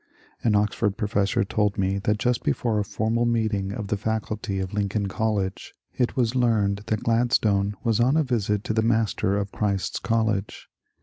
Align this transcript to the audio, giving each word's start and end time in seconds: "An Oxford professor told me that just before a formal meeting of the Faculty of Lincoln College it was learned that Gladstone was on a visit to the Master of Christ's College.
"An 0.43 0.55
Oxford 0.55 0.97
professor 0.97 1.43
told 1.43 1.77
me 1.77 1.99
that 1.99 2.17
just 2.17 2.43
before 2.43 2.79
a 2.79 2.83
formal 2.83 3.27
meeting 3.27 3.71
of 3.71 3.89
the 3.89 3.97
Faculty 3.97 4.57
of 4.59 4.73
Lincoln 4.73 5.05
College 5.07 5.75
it 5.93 6.15
was 6.15 6.33
learned 6.33 6.81
that 6.87 7.03
Gladstone 7.03 7.75
was 7.83 7.99
on 7.99 8.17
a 8.17 8.23
visit 8.23 8.63
to 8.63 8.73
the 8.73 8.81
Master 8.81 9.37
of 9.37 9.51
Christ's 9.51 9.99
College. 9.99 10.69